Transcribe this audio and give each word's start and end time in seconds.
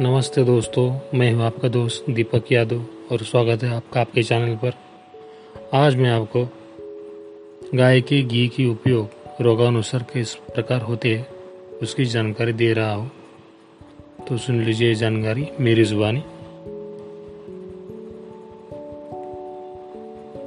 नमस्ते 0.00 0.42
दोस्तों, 0.44 1.00
मैं 1.14 1.32
हूँ 1.32 1.42
आपका 1.42 1.68
दोस्त 1.68 2.04
दीपक 2.10 2.50
यादव 2.52 2.84
और 3.12 3.18
स्वागत 3.18 3.62
है 3.62 3.74
आपका 3.74 4.00
आपके 4.00 4.22
चैनल 4.22 4.54
पर। 4.56 4.72
आज 5.74 5.96
मैं 5.96 6.10
आपको 6.10 6.44
गाय 7.74 8.00
के 8.00 8.20
घी 8.22 8.46
की 8.48 8.66
उपयोग 8.66 9.42
रोगानुसार 9.42 10.02
किस 10.02 10.34
प्रकार 10.34 10.80
होते 10.80 11.14
हैं, 11.14 11.26
उसकी 11.82 12.04
जानकारी 12.04 12.52
दे 12.52 12.72
रहा 12.72 12.94
हूँ। 12.94 13.10
तो 14.28 14.38
सुन 14.38 14.60
लीजिए 14.62 14.94
जानकारी, 14.94 15.46
मेरी 15.60 15.84
जुबानी। 15.84 16.24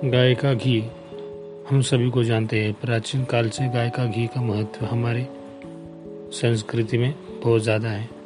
गाय 0.09 0.35
का 0.35 0.53
घी, 0.53 0.79
हम 1.69 1.81
सभी 1.81 2.09
को 2.09 2.23
जानते 2.23 2.63
हैं, 2.63 2.73
प्राचीन 2.73 3.25
काल 3.25 3.49
से 3.49 3.69
गाय 3.69 3.89
का 3.89 4.05
घी 4.05 4.27
का 4.27 4.41
महत्व 4.41 4.85
हमारे 4.85 5.27
संस्कृति 6.33 6.97
में 6.97 7.13
बहुत 7.43 7.61
ज़्यादा 7.61 7.89
है। 7.89 8.16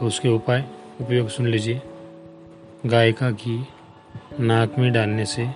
तो 0.00 0.06
उसके 0.06 0.28
उपाय 0.28 0.64
उपयोग 1.00 1.28
सुन 1.28 1.46
लीजिए। 1.46 1.82
गाय 2.86 3.12
का 3.12 3.30
घी 3.30 3.64
नाक 4.40 4.78
में 4.78 4.92
डालने 4.92 5.24
से 5.24 5.46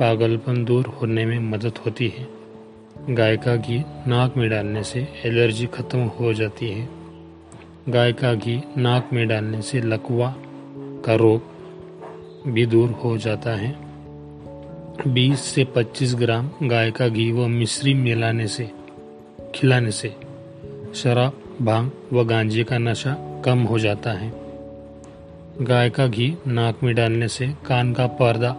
पागलपन 0.00 0.64
दूर 0.64 0.86
होने 0.86 1.26
में 1.26 1.38
मदद 1.38 1.78
होती 1.78 2.08
है। 2.08 2.28
गाय 3.14 3.36
का 3.36 3.56
घी 3.56 3.78
नाक 4.06 4.36
में 4.36 4.50
डालने 4.50 4.82
से 4.82 5.08
एलर्जी 5.24 5.66
खत्म 5.66 5.98
हो 5.98 6.32
जाती 6.32 6.70
है। 6.70 6.88
गाय 7.88 8.12
का 8.12 8.34
घी 8.34 8.62
नाक 8.76 9.10
में 9.12 9.28
डालने 9.28 9.62
से 9.62 9.80
लकवा 9.80 10.34
का 11.04 11.14
रोग 11.14 11.42
भी 12.46 12.66
दूर 12.66 12.90
हो 12.90 13.18
जाता 13.18 13.50
है। 13.50 13.76
20 15.08 15.40
से 15.40 15.64
25 15.64 16.14
ग्राम 16.14 16.50
गाय 16.62 16.90
का 16.90 17.08
घी 17.08 17.32
व 17.32 17.46
मिश्री 17.46 17.94
मिलाने 17.94 18.46
से, 18.46 18.70
खिलाने 19.54 19.90
से 19.90 20.16
शराब, 20.94 21.32
भाँग 21.62 21.92
व 22.12 22.24
गांजे 22.24 22.64
का 22.64 22.78
नशा 22.78 23.35
कम 23.46 23.58
हो 23.58 23.78
जाता 23.78 24.10
है। 24.10 24.32
गाय 25.62 25.90
का 25.90 26.06
घी 26.06 26.36
नाक 26.46 26.82
में 26.82 26.94
डालने 26.94 27.28
से 27.28 27.46
कान 27.66 27.92
का 27.92 28.06
पर्दा 28.06 28.56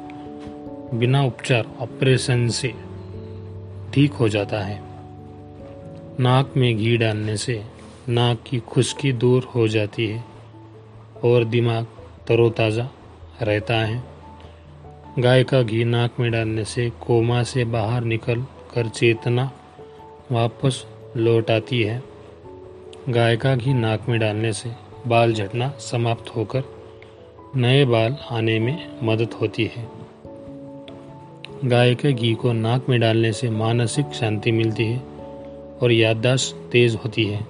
बिना 0.93 1.23
उपचार, 1.23 1.65
ऑपरेशन 1.79 2.47
से 2.49 2.73
ठीक 3.93 4.13
हो 4.13 4.29
जाता 4.29 4.59
है। 4.59 4.79
नाक 6.19 6.53
में 6.57 6.77
घी 6.77 6.97
डालने 6.97 7.37
से 7.37 7.63
नाक 8.09 8.43
की 8.49 8.59
खुश्की 8.59 9.11
दूर 9.13 9.43
हो 9.55 9.67
जाती 9.67 10.07
है 10.07 10.23
और 11.23 11.43
दिमाग 11.43 11.87
तरोताज़ा 12.27 12.89
रहता 13.41 13.75
है। 13.75 14.03
गाय 15.19 15.43
का 15.43 15.61
घी 15.61 15.83
नाक 15.83 16.19
में 16.19 16.31
डालने 16.31 16.65
से 16.65 16.89
कोमा 16.89 17.43
से 17.43 17.65
बाहर 17.65 18.03
निकल 18.03 18.45
कर 18.75 18.87
चेतना 18.87 19.51
वापस 20.31 20.85
लौट 21.17 21.51
आती 21.51 21.83
है। 21.83 22.16
गाय 23.09 23.37
का 23.37 23.55
घी 23.55 23.73
नाक 23.73 24.09
में 24.09 24.19
डालने 24.19 24.53
से 24.53 24.71
बाल 25.07 25.33
झटना 25.33 25.69
समाप्त 25.69 26.29
होकर 26.35 26.63
नए 27.55 27.85
बाल 27.85 28.17
आने 28.31 28.59
में 28.59 28.99
मदद 29.03 29.33
होती 29.33 29.71
है। 29.75 29.89
गाय 31.65 31.95
के 31.95 32.13
घी 32.13 32.33
को 32.33 32.53
नाक 32.53 32.85
में 32.89 32.99
डालने 32.99 33.33
से 33.33 33.49
मानसिक 33.49 34.05
शांति 34.13 34.51
मिलती 34.51 34.85
है 34.85 34.99
और 35.81 35.91
याददाश्त 35.91 36.69
तेज 36.71 36.95
होती 36.95 37.25
है। 37.25 37.47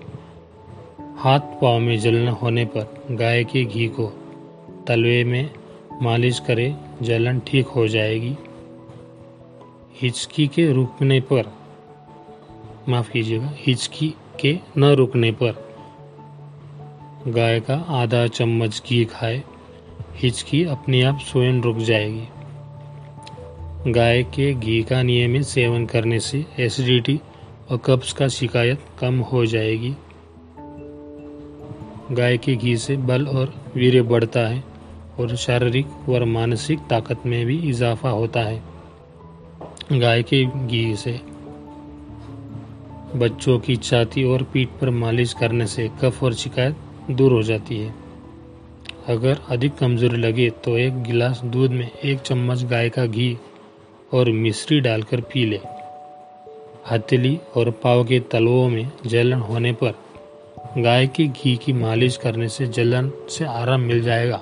हाथ 1.17 1.39
पाँव 1.39 1.79
में 1.79 1.99
जलन 1.99 2.27
होने 2.27 2.65
पर 2.65 3.05
गाय 3.11 3.43
के 3.43 3.63
घी 3.63 3.87
को 3.87 4.07
तलवे 4.87 5.23
में 5.23 5.49
मालिश 6.01 6.39
करें, 6.39 6.75
जलन 7.01 7.39
ठीक 7.39 7.67
हो 7.67 7.87
जाएगी। 7.87 8.35
हिचकी 10.01 10.47
के 10.47 10.71
रुकने 10.71 11.19
पर, 11.19 11.53
माफ़ 12.89 13.11
कीजिएगा, 13.11 13.53
हिचकी 13.55 14.13
के 14.39 14.59
न 14.77 14.83
रुकने 14.83 15.31
पर। 15.31 15.67
गाय 17.27 17.59
का 17.59 17.75
आधा 17.89 18.27
चम्मच 18.27 18.83
घी 18.89 19.05
खाए, 19.05 19.43
हिचकी 20.15 20.63
अपने 20.63 21.01
आप 21.01 21.19
स्वयं 21.19 21.61
रुक 21.61 21.77
जाएगी। 21.77 22.27
गाय 23.91 24.23
के 24.23 24.53
घी 24.53 24.83
का 24.83 25.01
नियमित 25.03 25.43
सेवन 25.43 25.85
करने 25.85 26.19
से 26.19 26.45
एसिडिटी 26.59 27.19
और 27.71 27.77
कब्ज 27.77 28.11
का 28.11 28.27
शिकायत 28.27 28.79
कम 28.99 29.19
हो 29.19 29.45
जाएगी। 29.45 29.95
गाय 32.11 32.37
के 32.37 32.55
घी 32.55 32.77
से 32.77 32.97
बल 32.97 33.27
और 33.27 33.53
वीर्य 33.75 34.01
बढ़ता 34.01 34.39
है 34.39 34.63
और 35.19 35.35
शारीरिक 35.35 35.87
व 36.09 36.25
मानसिक 36.25 36.79
ताकत 36.79 37.25
में 37.25 37.45
भी 37.45 37.57
इजाफा 37.69 38.09
होता 38.09 38.39
है। 38.39 38.63
गाय 39.93 40.23
के 40.23 40.45
घी 40.67 40.95
से 40.95 41.36
बच्चों 43.17 43.57
की 43.59 43.75
छाती 43.75 44.23
और 44.23 44.43
पीठ 44.43 44.69
पर 44.81 44.89
मालिश 44.89 45.33
करने 45.33 45.65
से 45.67 45.89
कफ 46.01 46.23
और 46.23 46.33
शिकायत 46.33 47.11
दूर 47.11 47.33
हो 47.33 47.41
जाती 47.43 47.77
है। 47.77 47.93
अगर 49.09 49.39
अधिक 49.49 49.75
कमज़ोरी 49.75 50.17
लगे 50.17 50.49
तो 50.49 50.77
एक 50.77 51.01
गिलास 51.03 51.41
दूध 51.45 51.71
में 51.71 51.89
एक 51.91 52.19
चम्मच 52.19 52.63
गाय 52.63 52.89
का 52.89 53.05
घी 53.05 53.37
और 54.13 54.31
मिश्री 54.31 54.79
डालकर 54.79 55.21
पी 55.21 55.45
लें। 55.45 55.59
हथेली 56.91 57.37
और 57.55 57.71
पाव 57.83 58.03
के 58.03 58.19
तलवों 58.31 58.67
में 58.69 58.91
जलन 59.05 59.39
होने 59.41 59.71
पर 59.73 59.93
गाय 60.77 61.07
के 61.07 61.25
घी 61.25 61.55
की 61.55 61.73
मालिश 61.73 62.17
करने 62.17 62.47
से 62.49 62.67
जलन 62.67 63.11
से 63.29 63.45
आराम 63.45 63.81
मिल 63.81 64.01
जाएगा। 64.01 64.41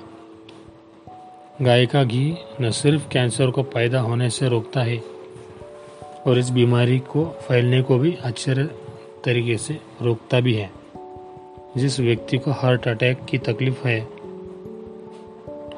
गाय 1.62 1.86
का 1.86 2.04
घी 2.04 2.34
न 2.60 2.70
सिर्फ़ 2.70 3.08
कैंसर 3.08 3.50
को 3.50 3.62
पैदा 3.62 4.00
होने 4.00 4.30
से 4.30 4.48
रोकता 4.48 4.80
है 4.80 4.96
और 6.26 6.38
इस 6.38 6.50
बीमारी 6.50 6.98
को 6.98 7.24
फैलने 7.24 7.82
को 7.82 7.98
भी 7.98 8.16
अच्छे 8.22 8.54
तरीके 9.24 9.56
से 9.58 9.78
रोकता 10.02 10.40
भी 10.40 10.54
है। 10.54 10.70
जिस 11.76 12.00
व्यक्ति 12.00 12.38
को 12.38 12.50
हार्ट 12.50 12.88
अटैक 12.88 13.24
की 13.24 13.38
तकलीफ़ 13.38 13.86
है 13.88 14.00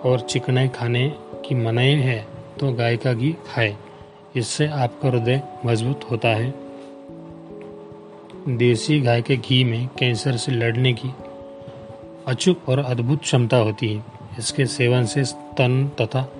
और 0.04 0.20
चिकनाई 0.20 0.68
खाने 0.68 1.08
की 1.44 1.54
मनाही 1.54 1.94
है 1.94 2.26
तो 2.60 2.72
गाय 2.72 2.96
का 2.96 3.12
घी 3.12 3.32
खाए। 3.32 3.76
इससे 4.36 4.66
आपका 4.66 5.08
हृदय 5.08 5.42
मज़बूत 5.66 6.00
होता 6.10 6.28
है। 6.28 6.54
देसी 8.48 9.00
गाय 9.00 9.22
के 9.22 9.36
घी 9.36 9.64
में 9.64 9.88
कैंसर 9.98 10.36
से 10.36 10.52
लड़ने 10.52 10.92
की 10.92 11.10
अचूक 12.26 12.68
और 12.68 12.78
अद्भुत 12.78 13.20
क्षमता 13.20 13.56
होती 13.56 13.92
है। 13.94 14.04
इसके 14.38 14.66
सेवन 14.66 15.04
से 15.04 15.24
स्तन 15.24 15.90
तथा 16.00 16.32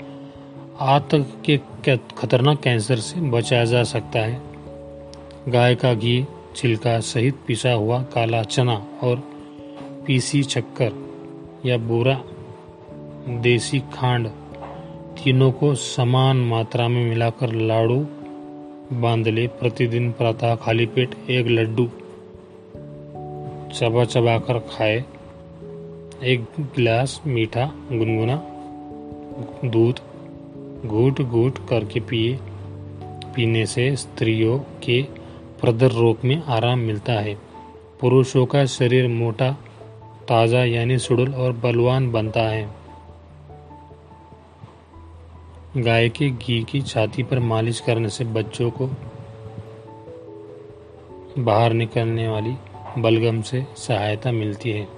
आत 0.81 1.09
के 1.15 1.57
खतरनाक 1.97 2.61
कैंसर 2.61 2.97
से 2.97 3.21
बचाया 3.21 3.65
जा 3.65 3.85
सकता 3.85 4.19
है। 4.19 4.43
गाय 5.49 5.75
का 5.75 5.95
घी, 5.95 6.27
छिलका 6.57 7.01
सहित 7.01 7.35
पिसा 7.47 7.73
हुआ 7.73 8.03
काला 8.03 8.43
चना 8.43 8.87
और 9.03 9.17
पीसी 10.07 10.43
चक्कर 10.43 10.93
या 11.67 11.77
बुरा, 11.77 12.21
देसी 13.29 13.81
खांड 13.81 14.29
तीनों 15.25 15.53
को 15.53 15.75
समान 15.75 16.37
मात्रा 16.37 16.89
में 16.89 17.09
मिलाकर 17.09 17.53
लाड़ू 17.53 18.07
बाँध 18.93 19.29
ले 19.29 19.47
प्रतिदिन 19.47 20.13
प्रातः 20.13 20.55
खाली 20.55 20.87
पेट 20.87 21.15
एक 21.31 21.47
लड्डू 21.47 21.87
चबा 23.75 24.05
चबा 24.05 24.39
कर 24.39 24.59
खाए। 24.59 25.05
एक 26.25 26.45
गिलास 26.61 27.21
मीठा 27.27 27.73
गुनगुना, 27.93 28.43
दूध 29.69 30.01
घूट 30.87 31.21
घूट 31.21 31.69
करके 31.69 32.01
पिए। 32.01 32.39
पीने 33.35 33.67
से 33.67 33.97
स्त्रियों 33.97 34.59
के 34.59 35.03
प्रदर 35.61 35.91
रोग 35.91 36.19
में 36.25 36.43
आराम 36.43 36.79
मिलता 36.79 37.13
है। 37.13 37.35
पुरुषों 38.01 38.47
का 38.47 38.65
शरीर 38.65 39.09
मोटा, 39.09 39.53
ताज़ा 40.29 40.65
यानी 40.65 40.99
सुडुल 40.99 41.35
और 41.35 41.53
बलवान 41.53 42.13
बनता 42.13 42.41
है। 42.41 42.69
गाय 45.77 46.09
के 46.09 46.31
घी 46.31 46.63
की 46.63 46.83
छाती 46.83 47.23
पर 47.23 47.39
मालिश 47.39 47.81
करने 47.81 48.09
से 48.09 48.25
बच्चों 48.25 48.71
को 48.71 48.91
बाहर 51.39 51.73
निकलने 51.73 52.29
वाली 52.29 52.55
बलगम 52.99 53.41
से 53.43 53.67
सहायता 53.77 54.33
मिलती 54.33 54.71
है। 54.71 54.89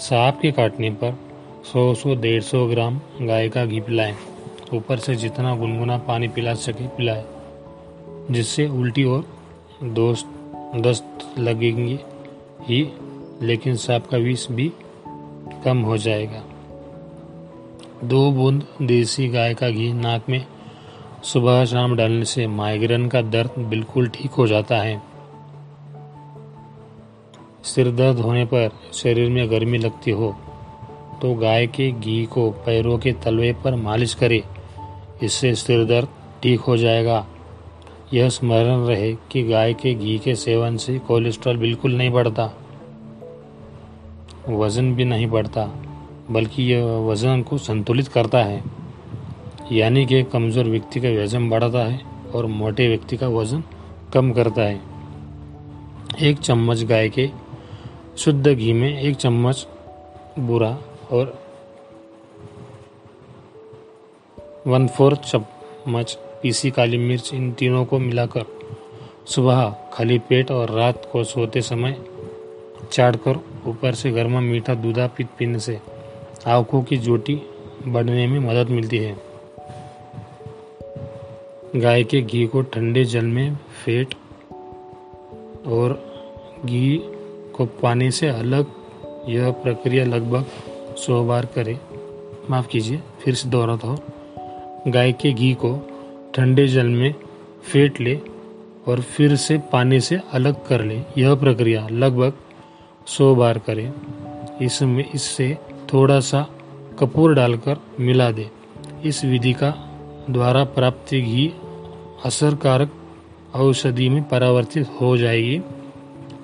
सांप 0.00 0.38
के 0.42 0.52
काटने 0.52 0.90
पर 0.90 1.27
100 1.68 2.14
डेढ़ 2.14 2.42
सौ 2.42 2.66
ग्राम 2.66 3.00
गाय 3.22 3.48
का 3.48 3.66
घी 3.66 3.80
पिलाएँ। 3.80 4.16
ऊपर 4.74 4.96
से 4.96 5.14
जितना 5.14 5.56
गुनगुना 5.56 5.98
पानी 5.98 6.28
पिला 6.28 6.54
सके 6.54 6.86
पिलाएँ, 6.88 7.24
जिससे 8.30 8.68
उल्टी 8.68 9.04
और 9.04 9.26
दोस्त, 9.82 10.26
दस्त 10.76 11.38
लगेंगे 11.38 11.98
ही, 12.60 12.92
लेकिन 13.42 13.76
सांप 13.76 14.06
का 14.06 14.16
विष 14.16 14.50
भी 14.50 14.72
कम 15.64 15.78
हो 15.78 15.96
जाएगा। 15.96 16.44
दो 18.04 18.30
बूंद 18.30 18.66
देसी 18.82 19.28
गाय 19.28 19.54
का 19.54 19.70
घी 19.70 19.92
नाक 19.92 20.28
में 20.28 20.46
सुबह 21.22 21.64
शाम 21.64 21.96
डालने 21.96 22.24
से 22.24 22.46
माइग्रेन 22.46 23.08
का 23.08 23.22
दर्द 23.22 23.50
बिल्कुल 23.58 24.08
ठीक 24.08 24.30
हो 24.30 24.46
जाता 24.46 24.76
है। 24.76 25.02
सिर 27.64 27.90
दर्द 27.90 28.18
होने 28.18 28.44
पर 28.44 28.70
शरीर 28.92 29.30
में 29.30 29.50
गर्मी 29.50 29.78
लगती 29.78 30.10
हो 30.10 30.36
तो 31.22 31.34
गाय 31.34 31.66
के 31.66 31.90
घी 31.90 32.24
को 32.26 32.50
पैरों 32.66 32.98
के 32.98 33.12
तलवे 33.24 33.52
पर 33.64 33.74
मालिश 33.76 34.14
करें, 34.14 34.42
इससे 35.22 35.54
सिर 35.54 35.84
दर्द 35.84 36.08
ठीक 36.42 36.60
हो 36.60 36.76
जाएगा। 36.76 37.26
यह 38.14 38.28
स्मरण 38.28 38.86
रहे 38.86 39.12
कि 39.30 39.42
गाय 39.42 39.74
के 39.74 39.94
घी 39.94 40.18
के 40.18 40.34
सेवन 40.34 40.76
से 40.76 40.98
कोलेस्ट्रॉल 40.98 41.56
बिल्कुल 41.56 41.96
नहीं 41.96 42.10
बढ़ता, 42.10 42.52
वज़न 44.48 44.94
भी 44.94 45.04
नहीं 45.04 45.26
बढ़ता, 45.26 45.64
बल्कि 46.30 46.62
यह 46.64 46.84
वज़न 47.08 47.42
को 47.42 47.58
संतुलित 47.58 48.08
करता 48.08 48.38
है। 48.38 48.62
यानी 49.72 50.06
कि 50.06 50.22
कमज़ोर 50.22 50.64
व्यक्ति 50.64 51.00
का 51.00 51.08
वज़न 51.22 51.48
बढ़ाता 51.50 51.84
है 51.84 52.00
और 52.34 52.46
मोटे 52.46 52.88
व्यक्ति 52.88 53.16
का 53.16 53.28
वज़न 53.28 53.64
कम 54.12 54.32
करता 54.32 54.62
है। 54.62 54.80
एक 56.22 56.38
चम्मच 56.38 56.82
गाय 56.84 57.08
के 57.08 57.28
शुद्ध 58.18 58.48
घी 58.48 58.72
में 58.72 59.00
एक 59.00 59.16
चम्मच 59.16 59.66
बुरा 60.38 60.78
और 61.10 61.48
वन 64.66 64.88
फोर्थ 64.88 65.20
चम्मच 65.20 66.18
पीसी 66.42 66.70
काली 66.70 66.98
मिर्च 66.98 67.30
इन 67.34 67.52
तीनों 67.52 67.84
को 67.84 67.98
मिलाकर 67.98 68.44
सुबह 69.26 69.76
खाली 69.92 70.18
पेट 70.18 70.50
और 70.50 70.70
रात 70.70 71.08
को 71.12 71.24
सोते 71.24 71.62
समय 71.62 72.02
चाट 72.92 73.16
कर 73.16 73.36
ऊपर 73.66 73.94
से 73.94 74.10
गर्मा 74.10 74.40
मीठा 74.40 74.74
दूधा 74.74 75.06
पीत 75.06 75.28
पीने 75.38 75.58
से 75.58 75.80
आँखों 76.46 76.82
की 76.82 76.96
जोटी 76.96 77.42
बढ़ने 77.86 78.26
में 78.26 78.40
मदद 78.40 78.70
मिलती 78.70 78.98
है। 78.98 79.16
गाय 81.76 82.04
के 82.04 82.20
घी 82.20 82.46
को 82.46 82.62
ठंडे 82.62 83.04
जल 83.04 83.24
में 83.24 83.56
फेंट 83.84 84.14
और 85.66 86.12
घी 86.64 87.00
को 87.56 87.66
पानी 87.66 88.10
से 88.10 88.28
अलग 88.28 88.66
यह 89.28 89.50
प्रक्रिया 89.50 90.04
लगभग 90.04 90.44
सौ 91.06 91.24
बार 91.24 91.46
करें। 91.46 91.78
माफ़ 92.50 92.68
कीजिए, 92.68 93.00
फिर 93.24 93.34
से 93.34 93.48
दोहराता 93.48 93.88
हूँ। 93.88 93.98
गाय 94.88 95.12
के 95.12 95.32
घी 95.32 95.54
को 95.54 95.88
ठंडे 96.34 96.68
जल 96.68 96.86
में 96.86 97.14
फेंट 97.72 98.00
ले 98.00 98.20
और 98.88 99.00
फिर 99.00 99.36
से 99.36 99.58
पानी 99.58 100.00
से 100.00 100.20
अलग 100.32 100.66
कर 100.66 100.84
ले। 100.84 101.02
यह 101.18 101.34
प्रक्रिया 101.34 101.88
लगभग 101.90 102.32
सौ 103.06 103.34
बार 103.34 103.58
करें। 103.58 103.92
इसमें 104.62 105.10
इससे 105.14 105.58
थोड़ा 105.92 106.20
सा 106.20 106.46
कपूर 106.98 107.34
डालकर 107.34 107.76
मिला 108.00 108.30
दे। 108.30 108.50
इस 109.04 109.24
विधि 109.24 109.52
का 109.52 109.70
द्वारा 110.30 110.64
प्राप्त 110.64 111.14
घी 111.14 111.54
असरकारक 112.24 112.92
औषधि 113.54 114.08
में 114.08 114.28
परावर्तित 114.28 114.88
हो 115.00 115.16
जाएगी, 115.16 115.60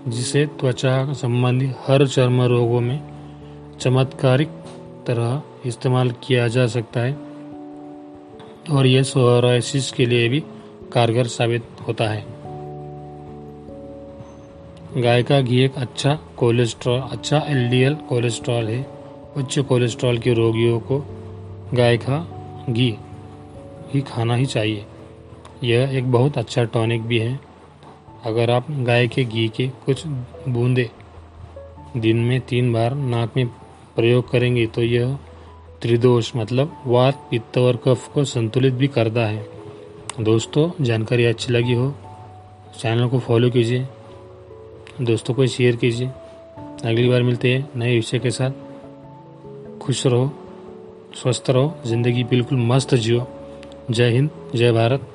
जिसे 0.09 0.47
त्वचा 0.47 1.13
संबंधी 1.13 1.71
हर 1.87 2.07
चर्म 2.07 2.43
रोगों 2.43 2.81
में 2.81 3.14
चमत्कारिक 3.81 4.49
तरह 5.07 5.43
इस्तेमाल 5.67 6.11
किया 6.11 6.49
जा 6.49 6.67
सकता 6.67 7.01
है 7.01 7.13
और 8.71 8.87
यह 8.87 9.03
सोराइसिस 9.03 9.93
के 9.93 10.07
लिए 10.07 10.29
भी 10.29 10.41
कारगर 10.93 11.27
साबित 11.27 11.67
होता 11.89 12.05
है। 12.05 12.25
गाय 15.03 15.23
का 15.23 15.41
घी 15.41 15.61
एक 15.61 15.75
अच्छा 15.77 16.19
कोलेस्ट्रॉल 16.37 17.01
अच्छा 17.01 17.39
एलडीएल 17.39 17.95
कोलेस्ट्रॉल 17.95 18.69
है। 18.69 18.87
उच्च 19.37 19.59
कोलेस्ट्रॉल 19.59 20.19
के 20.19 20.35
रोगियों 20.35 20.81
को 20.81 20.99
गाय 21.75 21.97
का 21.97 22.19
घी 22.71 22.97
ही 23.95 24.01
खाना 24.01 24.35
ही 24.35 24.47
चाहिए। 24.47 24.85
यह 25.65 25.97
एक 25.99 26.13
बहुत 26.13 26.39
अच्छा 26.39 26.65
टॉनिक 26.65 27.03
भी 27.03 27.19
है। 27.19 27.41
अगर 28.25 28.51
आप 28.51 28.67
गाय 28.71 29.09
के 29.09 29.25
घी 29.25 29.49
के 29.49 29.69
कुछ 29.69 30.07
बूंदे 30.49 30.91
दिन 31.97 32.17
में 32.17 32.41
तीन 32.41 32.73
बार 32.73 32.95
नाक 32.95 33.37
में 33.37 33.49
प्रयोग 33.97 34.31
करेंगे 34.31 34.67
तो 34.67 34.83
यह 34.83 35.17
त्रिदोष 35.83 36.31
मतलब 36.37 36.77
वात 36.87 37.27
पित्त 37.31 37.59
और 37.59 37.77
कफ 37.85 38.09
को 38.09 38.25
संतुलित 38.25 38.75
भी 38.75 38.89
करता 38.89 39.27
है। 39.27 39.47
दोस्तों, 40.21 40.71
जानकारी 40.81 41.25
अच्छी 41.25 41.53
लगी 41.53 41.73
हो, 41.73 41.95
चैनल 42.79 43.09
को 43.09 43.19
फॉलो 43.19 43.51
कीजिए, 43.51 43.87
दोस्तों 45.01 45.35
को 45.35 45.47
शेयर 45.47 45.77
कीजिए। 45.77 46.09
अगली 46.85 47.09
बार 47.09 47.23
मिलते 47.23 47.53
हैं 47.53 47.69
नए 47.77 47.95
विषय 47.95 48.19
के 48.19 48.31
साथ। 48.31 49.79
खुश 49.79 50.07
रहो, 50.07 50.31
स्वस्थ 51.15 51.51
रहो, 51.51 51.75
ज़िंदगी 51.87 52.25
बिल्कुल 52.25 52.59
मस्त 52.67 52.95
जियो। 52.95 53.27
जय 53.91 54.11
हिंद, 54.11 54.31
जय 54.55 54.73
भारत। 54.73 55.09